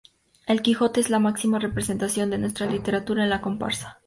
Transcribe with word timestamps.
El 0.47 0.63
Quijote 0.63 0.99
es 0.99 1.11
la 1.11 1.19
máxima 1.19 1.59
representación 1.59 2.31
de 2.31 2.39
nuestra 2.39 2.65
literatura 2.65 3.21
en 3.23 3.29
la 3.29 3.39
comparsa. 3.41 3.99